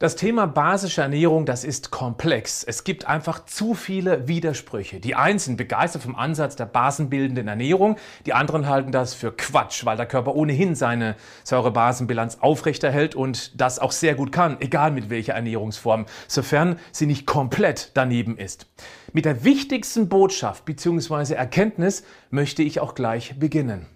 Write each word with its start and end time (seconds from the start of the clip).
Das 0.00 0.16
Thema 0.16 0.46
basische 0.46 1.02
Ernährung, 1.02 1.44
das 1.44 1.62
ist 1.62 1.90
komplex. 1.90 2.64
Es 2.64 2.84
gibt 2.84 3.06
einfach 3.06 3.44
zu 3.44 3.74
viele 3.74 4.26
Widersprüche. 4.28 4.98
Die 4.98 5.14
einen 5.14 5.38
sind 5.38 5.58
begeistert 5.58 6.00
vom 6.00 6.16
Ansatz 6.16 6.56
der 6.56 6.64
basenbildenden 6.64 7.48
Ernährung, 7.48 7.96
die 8.24 8.32
anderen 8.32 8.66
halten 8.66 8.92
das 8.92 9.12
für 9.12 9.30
Quatsch, 9.30 9.84
weil 9.84 9.98
der 9.98 10.06
Körper 10.06 10.34
ohnehin 10.34 10.74
seine 10.74 11.16
Säurebasenbilanz 11.44 12.38
aufrechterhält 12.40 13.14
und 13.14 13.60
das 13.60 13.78
auch 13.78 13.92
sehr 13.92 14.14
gut 14.14 14.32
kann, 14.32 14.58
egal 14.62 14.90
mit 14.90 15.10
welcher 15.10 15.34
Ernährungsform, 15.34 16.06
sofern 16.28 16.78
sie 16.92 17.04
nicht 17.04 17.26
komplett 17.26 17.90
daneben 17.92 18.38
ist. 18.38 18.68
Mit 19.12 19.26
der 19.26 19.44
wichtigsten 19.44 20.08
Botschaft 20.08 20.64
bzw. 20.64 21.34
Erkenntnis 21.34 22.04
möchte 22.30 22.62
ich 22.62 22.80
auch 22.80 22.94
gleich 22.94 23.38
beginnen. 23.38 23.86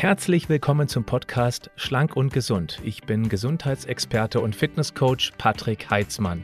Herzlich 0.00 0.48
willkommen 0.48 0.88
zum 0.88 1.04
Podcast 1.04 1.70
Schlank 1.76 2.16
und 2.16 2.32
Gesund. 2.32 2.80
Ich 2.82 3.02
bin 3.02 3.28
Gesundheitsexperte 3.28 4.40
und 4.40 4.56
Fitnesscoach 4.56 5.32
Patrick 5.36 5.90
Heitzmann. 5.90 6.42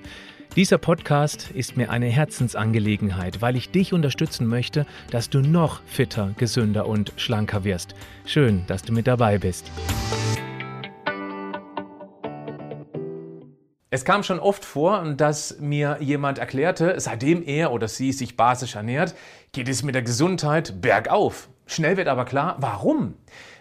Dieser 0.57 0.77
Podcast 0.77 1.53
ist 1.53 1.75
mir 1.75 1.89
eine 1.89 2.09
Herzensangelegenheit, 2.09 3.41
weil 3.41 3.57
ich 3.57 3.71
dich 3.71 3.95
unterstützen 3.95 4.47
möchte, 4.47 4.85
dass 5.11 5.31
du 5.31 5.41
noch 5.41 5.81
fitter, 5.87 6.35
gesünder 6.37 6.87
und 6.87 7.15
schlanker 7.17 7.65
wirst. 7.65 7.95
Schön, 8.27 8.67
dass 8.67 8.83
du 8.83 8.93
mit 8.93 9.07
dabei 9.07 9.39
bist. 9.39 9.71
Es 13.89 14.05
kam 14.05 14.23
schon 14.23 14.39
oft 14.39 14.67
vor, 14.67 15.03
dass 15.15 15.59
mir 15.61 15.97
jemand 16.01 16.37
erklärte, 16.37 17.01
seitdem 17.01 17.43
er 17.43 17.73
oder 17.73 17.89
sie 17.89 18.13
sich 18.13 18.37
basisch 18.37 18.75
ernährt, 18.75 19.15
geht 19.53 19.71
es 19.71 19.83
mit 19.83 19.95
der 19.95 20.03
Gesundheit 20.03 20.83
bergauf. 20.83 21.49
Schnell 21.67 21.97
wird 21.97 22.09
aber 22.09 22.25
klar, 22.25 22.57
warum. 22.61 23.15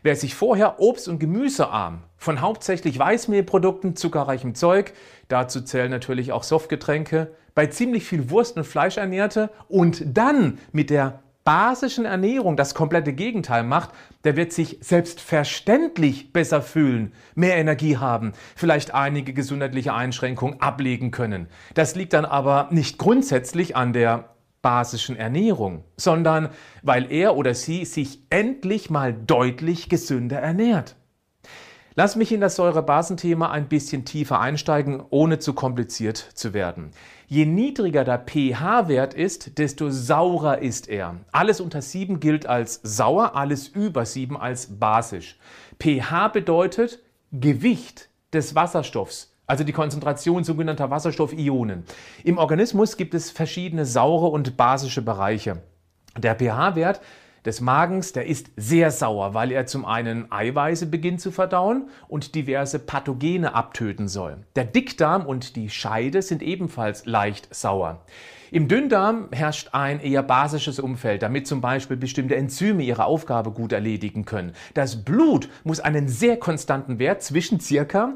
Wer 0.04 0.16
sich 0.16 0.36
vorher 0.36 0.80
obst- 0.80 1.10
und 1.10 1.20
gemüsearm 1.20 2.04
von 2.18 2.40
hauptsächlich 2.40 3.00
Weißmehlprodukten, 3.00 3.96
zuckerreichem 3.96 4.54
Zeug, 4.54 4.94
dazu 5.28 5.62
zählen 5.62 5.90
natürlich 5.90 6.32
auch 6.32 6.44
Softgetränke, 6.44 7.34
bei 7.56 7.66
ziemlich 7.68 8.06
viel 8.06 8.30
Wurst 8.30 8.58
und 8.58 8.66
Fleisch 8.66 8.98
ernährte 8.98 9.50
und 9.68 10.04
dann 10.06 10.60
mit 10.72 10.92
der 10.92 11.24
basischen 11.46 12.06
Ernährung 12.06 12.58
das 12.58 12.74
komplette 12.74 13.14
Gegenteil 13.14 13.64
macht, 13.64 13.92
der 14.24 14.36
wird 14.36 14.52
sich 14.52 14.80
selbstverständlich 14.82 16.34
besser 16.34 16.62
fühlen, 16.62 17.14
mehr 17.36 17.56
Energie 17.56 17.98
haben, 17.98 18.34
vielleicht 18.56 18.94
einige 18.94 19.32
gesundheitliche 19.32 19.94
Einschränkungen 19.94 20.60
ablegen 20.60 21.12
können. 21.12 21.48
Das 21.76 21.96
liegt 21.96 22.14
dann 22.14 22.26
aber 22.26 22.68
nicht 22.72 22.98
grundsätzlich 22.98 23.76
an 23.76 23.94
der 23.94 24.35
basischen 24.66 25.16
Ernährung, 25.16 25.84
sondern 25.96 26.50
weil 26.82 27.12
er 27.12 27.36
oder 27.36 27.54
sie 27.54 27.86
sich 27.86 28.24
endlich 28.32 28.90
mal 28.90 29.14
deutlich 29.14 29.90
gesünder 29.90 30.40
ernährt. 30.40 30.96
Lass 31.94 32.16
mich 32.16 32.32
in 32.32 32.42
das 32.42 32.56
Säurebasenthema 32.56 33.52
ein 33.52 33.70
bisschen 33.70 34.06
tiefer 34.06 34.40
einsteigen, 34.40 35.04
ohne 35.12 35.38
zu 35.38 35.54
kompliziert 35.54 36.18
zu 36.18 36.56
werden. 36.56 36.90
Je 37.28 37.46
niedriger 37.46 38.04
der 38.04 38.18
pH-Wert 38.18 39.14
ist, 39.14 39.60
desto 39.60 39.92
saurer 39.92 40.58
ist 40.58 40.90
er. 40.90 41.18
Alles 41.32 41.62
unter 41.62 41.84
7 41.84 42.20
gilt 42.20 42.48
als 42.48 42.80
sauer, 42.82 43.36
alles 43.36 43.68
über 43.68 44.04
7 44.04 44.36
als 44.36 44.80
basisch. 44.80 45.38
pH 45.80 46.30
bedeutet 46.30 47.04
Gewicht 47.32 48.10
des 48.34 48.56
Wasserstoffs 48.56 49.35
also 49.48 49.64
die 49.64 49.74
Konzentration 49.74 50.44
sogenannter 50.44 50.90
Wasserstoffionen. 50.90 51.84
Im 52.24 52.38
Organismus 52.38 52.98
gibt 52.98 53.14
es 53.14 53.32
verschiedene 53.32 53.86
saure 53.86 54.28
und 54.28 54.58
basische 54.58 55.02
Bereiche. 55.02 55.62
Der 56.18 56.36
pH-Wert 56.36 57.02
des 57.46 57.62
Magens, 57.62 58.12
der 58.12 58.26
ist 58.26 58.50
sehr 58.58 58.90
sauer, 58.90 59.36
weil 59.36 59.52
er 59.52 59.68
zum 59.68 59.86
einen 59.86 60.32
Eiweiße 60.32 60.88
beginnt 60.88 61.22
zu 61.22 61.32
verdauen 61.32 61.90
und 62.08 62.34
diverse 62.34 62.80
Pathogene 62.80 63.54
abtöten 63.54 64.08
soll. 64.08 64.38
Der 64.56 64.66
Dickdarm 64.66 65.26
und 65.26 65.56
die 65.56 65.70
Scheide 65.70 66.24
sind 66.24 66.42
ebenfalls 66.42 67.06
leicht 67.06 67.54
sauer. 67.54 68.02
Im 68.52 68.68
Dünndarm 68.68 69.28
herrscht 69.32 69.70
ein 69.74 70.00
eher 70.00 70.24
basisches 70.24 70.80
Umfeld, 70.80 71.22
damit 71.24 71.46
zum 71.46 71.62
Beispiel 71.62 71.98
bestimmte 71.98 72.36
Enzyme 72.36 72.84
ihre 72.84 73.06
Aufgabe 73.06 73.52
gut 73.52 73.74
erledigen 73.74 74.26
können. 74.26 74.54
Das 74.74 75.04
Blut 75.04 75.50
muss 75.64 75.80
einen 75.80 76.08
sehr 76.08 76.38
konstanten 76.38 76.98
Wert 76.98 77.22
zwischen 77.22 77.60
circa 77.60 78.14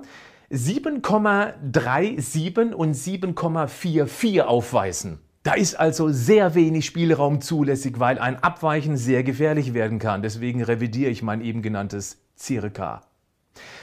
7,37 0.51 2.73
und 2.73 2.95
7,44 2.95 4.41
aufweisen. 4.41 5.19
Da 5.43 5.53
ist 5.53 5.79
also 5.79 6.09
sehr 6.09 6.55
wenig 6.55 6.85
Spielraum 6.85 7.39
zulässig, 7.39 7.99
weil 7.99 8.17
ein 8.17 8.43
Abweichen 8.43 8.97
sehr 8.97 9.21
gefährlich 9.23 9.75
werden 9.75 9.99
kann. 9.99 10.23
Deswegen 10.23 10.63
revidiere 10.63 11.11
ich 11.11 11.21
mein 11.21 11.41
eben 11.41 11.61
genanntes 11.61 12.17
Circa. 12.37 13.01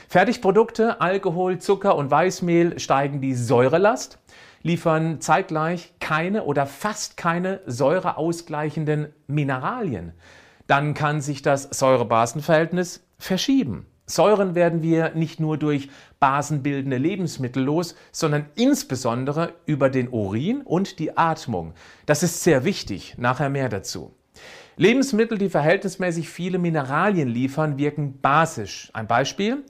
Fertigprodukte, 0.09 1.01
Alkohol, 1.01 1.59
Zucker 1.59 1.95
und 1.95 2.11
Weißmehl 2.11 2.79
steigen 2.79 3.21
die 3.21 3.33
Säurelast, 3.33 4.19
liefern 4.61 5.21
zeitgleich 5.21 5.93
keine 5.99 6.43
oder 6.43 6.65
fast 6.65 7.15
keine 7.15 7.61
säureausgleichenden 7.65 9.13
Mineralien. 9.27 10.11
Dann 10.67 10.93
kann 10.93 11.21
sich 11.21 11.41
das 11.41 11.63
Säure-Basen-Verhältnis 11.63 13.07
verschieben. 13.17 13.85
Säuren 14.09 14.55
werden 14.55 14.81
wir 14.81 15.11
nicht 15.15 15.41
nur 15.41 15.57
durch 15.57 15.89
basenbildende 16.19 16.97
Lebensmittel 16.97 17.63
los, 17.63 17.95
sondern 18.11 18.47
insbesondere 18.55 19.53
über 19.65 19.89
den 19.89 20.09
Urin 20.09 20.61
und 20.61 20.99
die 20.99 21.17
Atmung. 21.17 21.73
Das 22.05 22.23
ist 22.23 22.43
sehr 22.43 22.63
wichtig, 22.63 23.15
nachher 23.17 23.49
mehr 23.49 23.69
dazu. 23.69 24.13
Lebensmittel, 24.75 25.37
die 25.37 25.49
verhältnismäßig 25.49 26.29
viele 26.29 26.59
Mineralien 26.59 27.27
liefern, 27.27 27.77
wirken 27.77 28.19
basisch. 28.21 28.91
Ein 28.93 29.07
Beispiel, 29.07 29.63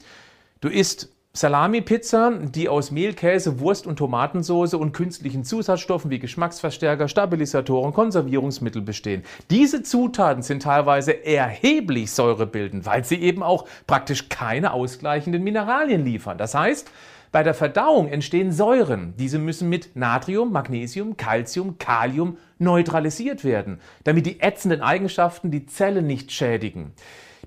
du 0.60 0.68
isst 0.68 1.17
Salami-Pizza, 1.38 2.32
die 2.42 2.68
aus 2.68 2.90
Mehl, 2.90 3.14
Käse, 3.14 3.60
Wurst 3.60 3.86
und 3.86 3.98
Tomatensauce 3.98 4.74
und 4.74 4.92
künstlichen 4.92 5.44
Zusatzstoffen 5.44 6.10
wie 6.10 6.18
Geschmacksverstärker, 6.18 7.08
Stabilisatoren, 7.08 7.94
Konservierungsmittel 7.94 8.82
bestehen. 8.82 9.22
Diese 9.52 9.84
Zutaten 9.84 10.42
sind 10.42 10.64
teilweise 10.64 11.24
erheblich 11.24 12.10
säurebildend, 12.10 12.88
weil 12.88 13.06
sie 13.06 13.18
eben 13.18 13.44
auch 13.44 13.68
praktisch 13.86 14.30
keine 14.30 14.74
ausgleichenden 14.74 15.44
Mineralien 15.44 16.04
liefern. 16.04 16.40
Das 16.40 16.56
heißt, 16.56 16.90
bei 17.32 17.44
der 17.44 17.54
Verdauung 17.54 18.08
entstehen 18.08 18.52
Säuren. 18.52 19.14
Diese 19.20 19.38
müssen 19.38 19.70
mit 19.70 19.96
Natrium, 19.96 20.52
Magnesium, 20.52 21.18
Calcium, 21.18 21.78
Kalium 21.78 22.38
neutralisiert 22.58 23.44
werden, 23.44 23.80
damit 24.06 24.26
die 24.26 24.40
ätzenden 24.40 24.82
Eigenschaften 24.82 25.52
die 25.52 25.68
Zelle 25.68 26.02
nicht 26.02 26.32
schädigen. 26.32 26.94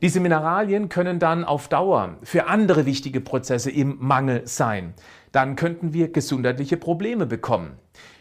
Diese 0.02 0.20
Mineralien 0.20 0.88
können 0.88 1.18
dann 1.18 1.44
auf 1.44 1.68
Dauer 1.68 2.16
für 2.22 2.46
andere 2.46 2.86
wichtige 2.86 3.20
Prozesse 3.20 3.70
im 3.70 3.98
Mangel 4.00 4.46
sein. 4.46 4.94
Dann 5.30 5.56
könnten 5.56 5.92
wir 5.92 6.10
gesundheitliche 6.10 6.78
Probleme 6.78 7.26
bekommen. 7.26 7.72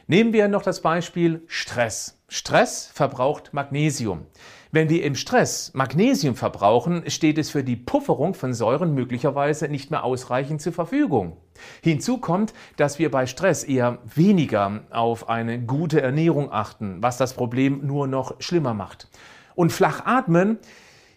Nehmen 0.06 0.34
wir 0.34 0.50
noch 0.50 0.62
das 0.62 0.82
Beispiel 0.82 1.42
Stress. 1.48 2.20
Stress 2.28 2.92
verbraucht 2.94 3.54
Magnesium. 3.54 4.26
Wenn 4.72 4.90
wir 4.90 5.06
im 5.06 5.16
Stress 5.16 5.72
Magnesium 5.74 6.36
verbrauchen, 6.36 7.10
steht 7.10 7.38
es 7.38 7.50
für 7.50 7.64
die 7.64 7.78
Pufferung 7.78 8.34
von 8.34 8.54
Säuren 8.54 8.94
möglicherweise 8.94 9.70
nicht 9.70 9.90
mehr 9.90 10.04
ausreichend 10.04 10.62
zur 10.62 10.74
Verfügung. 10.74 11.38
Hinzu 11.82 12.18
kommt, 12.18 12.54
dass 12.76 13.00
wir 13.00 13.10
bei 13.10 13.26
Stress 13.26 13.64
eher 13.64 14.00
weniger 14.04 14.82
auf 14.92 15.30
eine 15.30 15.62
gute 15.62 16.02
Ernährung 16.02 16.52
achten, 16.52 16.98
was 17.02 17.18
das 17.18 17.34
Problem 17.34 17.88
nur 17.88 18.06
noch 18.08 18.36
schlimmer 18.42 18.74
macht. 18.74 19.08
Und 19.56 19.72
flach 19.72 20.06
atmen 20.06 20.60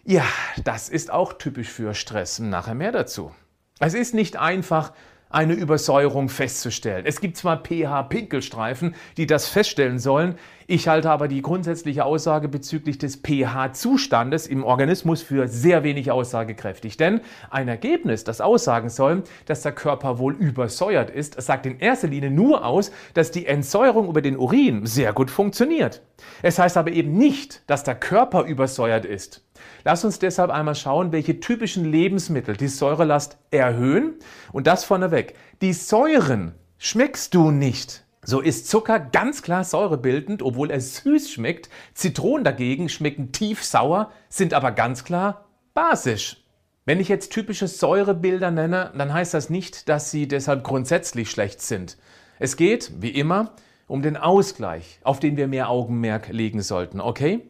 ja, 0.05 0.25
das 0.63 0.89
ist 0.89 1.11
auch 1.11 1.33
typisch 1.33 1.69
für 1.69 1.93
Stress. 1.93 2.39
Nachher 2.39 2.75
mehr 2.75 2.91
dazu. 2.91 3.31
Es 3.79 3.93
ist 3.93 4.13
nicht 4.13 4.37
einfach, 4.37 4.93
eine 5.33 5.53
Übersäuerung 5.53 6.29
festzustellen. 6.29 7.05
Es 7.07 7.19
gibt 7.19 7.37
zwar 7.37 7.63
pH-Pinkelstreifen, 7.63 8.93
die 9.17 9.25
das 9.25 9.47
feststellen 9.47 9.97
sollen, 9.97 10.37
ich 10.67 10.87
halte 10.87 11.09
aber 11.09 11.27
die 11.27 11.41
grundsätzliche 11.41 12.05
Aussage 12.05 12.47
bezüglich 12.47 12.97
des 12.97 13.17
pH-Zustandes 13.17 14.47
im 14.47 14.63
Organismus 14.63 15.21
für 15.21 15.47
sehr 15.47 15.83
wenig 15.83 16.09
aussagekräftig. 16.09 16.95
Denn 16.95 17.21
ein 17.49 17.67
Ergebnis, 17.67 18.23
das 18.23 18.39
aussagen 18.39 18.89
soll, 18.89 19.23
dass 19.45 19.61
der 19.61 19.73
Körper 19.73 20.19
wohl 20.19 20.33
übersäuert 20.33 21.09
ist, 21.09 21.41
sagt 21.41 21.65
in 21.65 21.79
erster 21.79 22.07
Linie 22.07 22.31
nur 22.31 22.65
aus, 22.65 22.91
dass 23.13 23.31
die 23.31 23.45
Entsäuerung 23.45 24.07
über 24.07 24.21
den 24.21 24.37
Urin 24.37 24.85
sehr 24.85 25.11
gut 25.11 25.29
funktioniert. 25.29 26.01
Es 26.41 26.59
heißt 26.59 26.77
aber 26.77 26.91
eben 26.91 27.17
nicht, 27.17 27.61
dass 27.67 27.83
der 27.83 27.95
Körper 27.95 28.43
übersäuert 28.43 29.05
ist. 29.05 29.43
Lass 29.83 30.05
uns 30.05 30.19
deshalb 30.19 30.49
einmal 30.51 30.75
schauen, 30.75 31.11
welche 31.11 31.39
typischen 31.39 31.85
Lebensmittel 31.85 32.55
die 32.55 32.67
Säurelast 32.67 33.37
erhöhen. 33.51 34.15
Und 34.51 34.67
das 34.67 34.83
vorneweg. 34.83 35.35
Die 35.61 35.73
Säuren 35.73 36.55
schmeckst 36.77 37.33
du 37.33 37.51
nicht. 37.51 38.03
So 38.25 38.39
ist 38.39 38.69
Zucker 38.69 38.99
ganz 38.99 39.41
klar 39.41 39.65
säurebildend, 39.65 40.41
obwohl 40.41 40.71
er 40.71 40.79
süß 40.79 41.29
schmeckt. 41.29 41.69
Zitronen 41.93 42.45
dagegen 42.45 42.87
schmecken 42.87 43.33
tief 43.33 43.63
sauer, 43.63 44.11
sind 44.29 44.53
aber 44.53 44.71
ganz 44.71 45.03
klar 45.03 45.45
basisch. 45.73 46.37
Wenn 46.85 46.99
ich 46.99 47.09
jetzt 47.09 47.31
typische 47.31 47.67
Säurebilder 47.67 48.51
nenne, 48.51 48.91
dann 48.97 49.13
heißt 49.13 49.33
das 49.33 49.49
nicht, 49.49 49.89
dass 49.89 50.11
sie 50.11 50.27
deshalb 50.27 50.63
grundsätzlich 50.63 51.31
schlecht 51.31 51.61
sind. 51.61 51.97
Es 52.39 52.57
geht, 52.57 52.91
wie 52.99 53.09
immer, 53.11 53.53
um 53.87 54.01
den 54.01 54.17
Ausgleich, 54.17 54.99
auf 55.03 55.19
den 55.19 55.37
wir 55.37 55.47
mehr 55.47 55.69
Augenmerk 55.69 56.29
legen 56.29 56.61
sollten, 56.61 56.99
okay? 56.99 57.49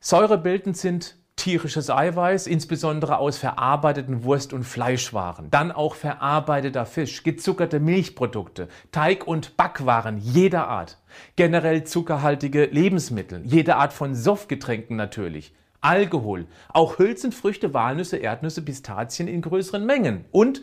Säurebildend 0.00 0.76
sind 0.76 1.16
tierisches 1.36 1.90
Eiweiß, 1.90 2.46
insbesondere 2.46 3.18
aus 3.18 3.38
verarbeiteten 3.38 4.24
Wurst- 4.24 4.52
und 4.52 4.64
Fleischwaren. 4.64 5.50
Dann 5.50 5.70
auch 5.70 5.94
verarbeiteter 5.94 6.86
Fisch, 6.86 7.22
gezuckerte 7.22 7.78
Milchprodukte, 7.78 8.68
Teig- 8.90 9.24
und 9.24 9.56
Backwaren 9.56 10.18
jeder 10.18 10.66
Art. 10.66 10.98
Generell 11.36 11.84
zuckerhaltige 11.84 12.64
Lebensmittel, 12.64 13.42
jede 13.44 13.76
Art 13.76 13.92
von 13.92 14.14
Softgetränken 14.14 14.96
natürlich. 14.96 15.54
Alkohol, 15.80 16.46
auch 16.68 16.98
Hülsenfrüchte, 16.98 17.72
Walnüsse, 17.72 18.16
Erdnüsse, 18.16 18.62
Pistazien 18.62 19.28
in 19.28 19.40
größeren 19.40 19.86
Mengen 19.86 20.24
und 20.32 20.62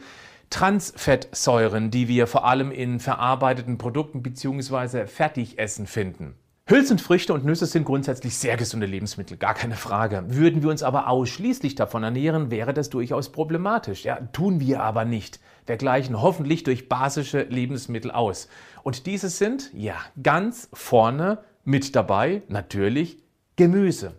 Transfettsäuren, 0.50 1.92
die 1.92 2.08
wir 2.08 2.28
vor 2.28 2.46
allem 2.46 2.72
in 2.72 3.00
verarbeiteten 3.00 3.78
Produkten 3.78 4.22
bzw. 4.22 5.08
Fertigessen 5.08 5.88
finden. 5.88 6.36
Hülsenfrüchte 6.66 7.34
und 7.34 7.44
Nüsse 7.44 7.66
sind 7.66 7.84
grundsätzlich 7.84 8.38
sehr 8.38 8.56
gesunde 8.56 8.86
Lebensmittel, 8.86 9.36
gar 9.36 9.54
keine 9.54 9.76
Frage. 9.76 10.24
Würden 10.30 10.64
wir 10.64 10.70
uns 10.70 10.82
aber 10.82 11.10
ausschließlich 11.10 11.76
davon 11.76 12.04
ernähren, 12.04 12.52
wäre 12.52 12.74
das 12.74 12.90
durchaus 12.90 13.34
problematisch. 13.34 14.06
Ja, 14.06 14.16
tun 14.32 14.62
wir 14.62 14.82
aber 14.82 15.04
nicht. 15.04 15.42
Wir 15.66 15.76
gleichen 15.76 16.22
hoffentlich 16.22 16.64
durch 16.64 16.88
basische 16.88 17.42
Lebensmittel 17.42 18.12
aus. 18.12 18.48
Und 18.82 19.08
diese 19.08 19.28
sind, 19.28 19.72
ja, 19.74 19.96
ganz 20.22 20.70
vorne 20.72 21.40
mit 21.66 21.98
dabei, 21.98 22.44
natürlich 22.48 23.22
Gemüse. 23.58 24.14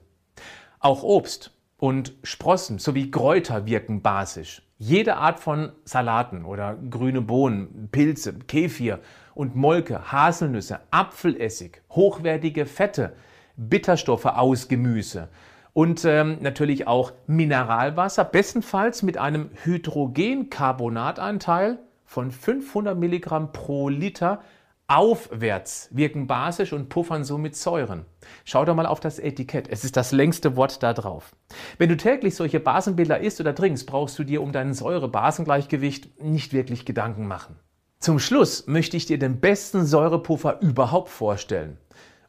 Auch 0.81 1.03
Obst 1.03 1.51
und 1.79 2.13
Sprossen 2.25 2.79
sowie 2.79 3.11
Kräuter 3.11 3.65
wirken 3.65 4.03
basisch. 4.03 4.61
Jede 4.77 5.17
Art 5.17 5.41
von 5.41 5.73
Salaten 5.87 6.45
oder 6.45 6.77
grüne 6.91 7.23
Bohnen, 7.23 7.89
Pilze, 7.91 8.35
Kefir 8.35 9.01
und 9.35 9.57
Molke, 9.57 10.13
Haselnüsse, 10.13 10.81
Apfelessig, 10.91 11.81
hochwertige 11.91 12.67
Fette, 12.67 13.15
Bitterstoffe 13.57 14.27
aus 14.27 14.69
Gemüse 14.69 15.29
und 15.75 16.05
ähm, 16.05 16.39
natürlich 16.41 16.87
auch 16.87 17.13
Mineralwasser, 17.27 18.25
bestenfalls 18.25 19.03
mit 19.03 19.19
einem 19.19 19.51
Hydrogencarbonatanteil 19.65 21.81
von 22.05 22.31
500 22.31 22.97
Milligramm 22.97 23.53
pro 23.53 23.89
Liter 23.89 24.41
aufwärts 24.87 25.89
wirken 25.93 26.27
basisch 26.27 26.73
und 26.73 26.91
puffern 26.91 27.25
somit 27.25 27.57
Säuren. 27.57 28.05
Schau 28.45 28.65
doch 28.65 28.75
mal 28.75 28.87
auf 28.87 29.01
das 29.01 29.19
Etikett. 29.19 29.69
Es 29.69 29.83
ist 29.83 29.97
das 29.97 30.13
längste 30.13 30.57
Wort 30.57 30.83
da 30.83 30.93
drauf. 30.93 31.35
Wenn 31.79 31.89
du 31.89 31.97
täglich 31.97 32.37
solche 32.37 32.61
Basenbilder 32.61 33.21
isst 33.21 33.41
oder 33.41 33.55
trinkst, 33.55 33.87
brauchst 33.87 34.19
du 34.19 34.25
dir 34.25 34.43
um 34.43 34.53
dein 34.53 34.75
Säure-Basengleichgewicht 34.75 36.23
nicht 36.23 36.53
wirklich 36.53 36.85
Gedanken 36.85 37.27
machen. 37.27 37.57
Zum 38.05 38.19
Schluss 38.19 38.67
möchte 38.67 38.99
ich 38.99 39.07
dir 39.07 39.19
den 39.19 39.41
besten 39.41 39.87
Säurepuffer 39.87 40.61
überhaupt 40.61 41.09
vorstellen. 41.09 41.79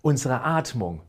Unsere 0.01 0.41
Atmung. 0.41 1.01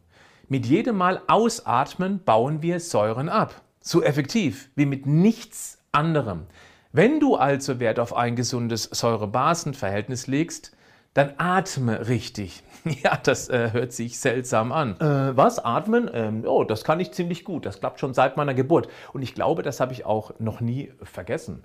Mit 0.48 0.66
jedem 0.66 0.96
Mal 0.96 1.22
Ausatmen 1.28 2.18
bauen 2.24 2.62
wir 2.62 2.80
Säuren 2.80 3.28
ab. 3.28 3.62
So 3.80 4.02
effektiv 4.02 4.68
wie 4.74 4.86
mit 4.86 5.06
nichts 5.06 5.78
anderem. 5.92 6.46
Wenn 6.90 7.20
du 7.20 7.36
also 7.36 7.78
Wert 7.78 8.00
auf 8.00 8.16
ein 8.16 8.34
gesundes 8.34 8.82
Säure-Basen-Verhältnis 8.90 10.26
legst, 10.26 10.76
dann 11.14 11.34
atme 11.38 12.08
richtig. 12.08 12.64
Ja, 13.04 13.16
das 13.22 13.48
äh, 13.48 13.70
hört 13.72 13.92
sich 13.92 14.18
seltsam 14.18 14.72
an. 14.72 14.98
Äh, 15.00 15.36
was? 15.36 15.64
Atmen? 15.64 16.10
Ähm, 16.12 16.42
oh, 16.44 16.64
das 16.64 16.82
kann 16.82 16.98
ich 16.98 17.12
ziemlich 17.12 17.44
gut. 17.44 17.66
Das 17.66 17.78
klappt 17.78 18.00
schon 18.00 18.14
seit 18.14 18.36
meiner 18.36 18.54
Geburt. 18.54 18.88
Und 19.12 19.22
ich 19.22 19.32
glaube, 19.32 19.62
das 19.62 19.78
habe 19.78 19.92
ich 19.92 20.04
auch 20.04 20.32
noch 20.40 20.60
nie 20.60 20.92
vergessen. 21.04 21.62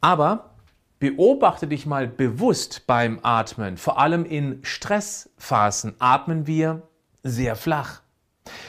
Aber 0.00 0.57
beobachte 0.98 1.66
dich 1.66 1.86
mal 1.86 2.06
bewusst 2.08 2.86
beim 2.86 3.20
Atmen. 3.22 3.76
Vor 3.76 3.98
allem 3.98 4.24
in 4.24 4.60
Stressphasen 4.62 5.94
atmen 5.98 6.46
wir 6.46 6.82
sehr 7.22 7.56
flach. 7.56 8.02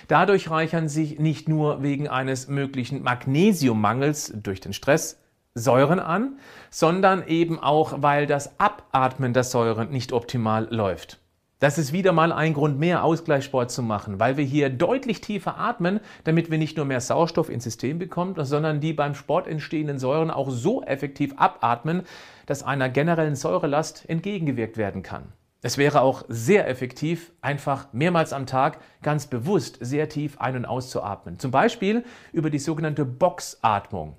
Dadurch 0.08 0.50
reichern 0.50 0.90
sich 0.90 1.20
nicht 1.20 1.48
nur 1.48 1.82
wegen 1.82 2.08
eines 2.08 2.48
möglichen 2.48 3.02
Magnesiummangels 3.02 4.34
durch 4.36 4.60
den 4.60 4.74
Stress 4.74 5.20
Säuren 5.56 6.00
an, 6.00 6.38
sondern 6.70 7.28
eben 7.28 7.60
auch, 7.60 8.02
weil 8.02 8.28
das 8.28 8.60
Abatmen 8.60 9.34
der 9.34 9.44
Säuren 9.44 9.90
nicht 9.90 10.14
optimal 10.14 10.68
läuft. 10.70 11.20
Das 11.60 11.78
ist 11.78 11.92
wieder 11.92 12.14
mal 12.14 12.32
ein 12.32 12.54
Grund 12.54 12.80
mehr, 12.80 13.04
Ausgleichssport 13.04 13.70
zu 13.70 13.84
machen, 13.84 14.18
weil 14.18 14.38
wir 14.38 14.46
hier 14.46 14.70
deutlich 14.70 15.20
tiefer 15.20 15.60
atmen, 15.60 16.00
damit 16.24 16.50
wir 16.50 16.58
nicht 16.58 16.78
nur 16.78 16.86
mehr 16.86 17.02
Sauerstoff 17.02 17.50
ins 17.50 17.66
System 17.66 18.00
bekommen, 18.00 18.34
sondern 18.38 18.80
die 18.80 18.94
beim 18.94 19.14
Sport 19.14 19.46
entstehenden 19.46 20.00
Säuren 20.00 20.32
auch 20.32 20.50
so 20.52 20.82
effektiv 20.84 21.34
abatmen, 21.36 22.04
dass 22.46 22.64
einer 22.64 22.88
generellen 22.88 23.36
Säurelast 23.36 24.08
entgegengewirkt 24.08 24.78
werden 24.78 25.04
kann. 25.04 25.34
Es 25.62 25.78
wäre 25.78 26.00
auch 26.00 26.24
sehr 26.30 26.70
effektiv, 26.70 27.34
einfach 27.42 27.92
mehrmals 27.92 28.32
am 28.32 28.46
Tag 28.46 28.80
ganz 29.02 29.28
bewusst 29.28 29.80
sehr 29.82 30.08
tief 30.08 30.40
ein- 30.40 30.56
und 30.56 30.66
auszuatmen. 30.66 31.40
Zum 31.40 31.52
Beispiel 31.52 32.06
über 32.32 32.50
die 32.50 32.60
sogenannte 32.60 33.04
Boxatmung. 33.04 34.16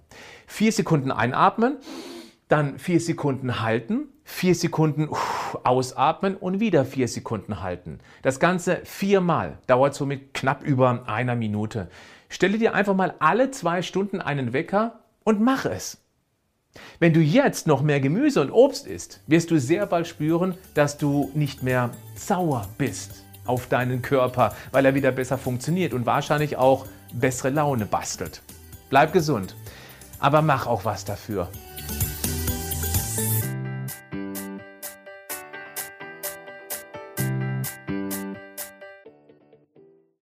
Vier 0.47 0.73
Sekunden 0.73 1.11
einatmen, 1.11 1.79
dann 2.49 2.79
vier 2.79 3.01
Sekunden 3.01 3.63
halten, 3.63 4.09
vier 4.31 4.55
Sekunden 4.55 5.09
ausatmen 5.65 6.37
und 6.37 6.61
wieder 6.61 6.85
vier 6.85 7.09
Sekunden 7.09 7.61
halten. 7.62 7.99
Das 8.23 8.41
Ganze 8.41 8.81
viermal, 8.85 9.59
dauert 9.67 9.94
somit 9.94 10.32
knapp 10.32 10.62
über 10.62 11.03
einer 11.06 11.35
Minute. 11.35 11.88
Stelle 12.29 12.56
dir 12.56 12.75
einfach 12.75 12.94
mal 12.94 13.15
alle 13.19 13.50
zwei 13.50 13.82
Stunden 13.82 14.21
einen 14.21 14.53
Wecker 14.53 15.00
und 15.25 15.41
mach 15.41 15.65
es. 15.65 15.99
Wenn 17.00 17.12
du 17.12 17.21
jetzt 17.21 17.67
noch 17.67 17.82
mehr 17.82 18.00
Gemüse 18.00 18.41
und 18.41 18.53
Obst 18.53 18.87
isst, 18.87 19.21
wirst 19.27 19.50
du 19.50 19.59
sehr 19.59 19.87
bald 19.87 20.06
spüren, 20.06 20.55
dass 20.75 20.97
du 20.97 21.31
nicht 21.35 21.62
mehr 21.65 21.91
sauer 22.15 22.69
bist 22.79 23.25
auf 23.44 23.67
deinen 23.67 24.00
Körper, 24.00 24.55
weil 24.71 24.87
er 24.87 24.94
wieder 24.94 25.11
besser 25.11 25.38
funktioniert 25.38 25.93
und 25.93 26.06
wahrscheinlich 26.06 26.56
auch 26.56 26.87
bessere 27.12 27.50
Laune 27.50 27.85
bastelt. 27.85 28.43
Bleib 28.88 29.12
gesund, 29.12 29.56
aber 30.21 30.41
mach 30.41 30.69
auch 30.69 30.85
was 30.85 31.05
dafür. 31.05 31.49